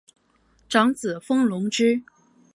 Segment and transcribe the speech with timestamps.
[0.67, 2.01] 长子封隆之。